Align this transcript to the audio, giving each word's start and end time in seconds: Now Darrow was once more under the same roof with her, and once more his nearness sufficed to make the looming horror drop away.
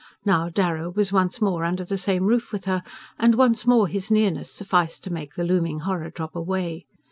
Now 0.25 0.49
Darrow 0.49 0.89
was 0.89 1.11
once 1.13 1.39
more 1.41 1.63
under 1.63 1.85
the 1.85 1.95
same 1.95 2.23
roof 2.23 2.51
with 2.51 2.65
her, 2.65 2.81
and 3.19 3.35
once 3.35 3.67
more 3.67 3.87
his 3.87 4.09
nearness 4.09 4.51
sufficed 4.51 5.03
to 5.03 5.13
make 5.13 5.35
the 5.35 5.43
looming 5.43 5.81
horror 5.81 6.09
drop 6.09 6.35
away. 6.35 6.87